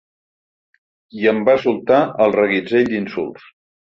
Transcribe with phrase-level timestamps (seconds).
[1.23, 3.45] I em va soltar el reguitzell d’insults.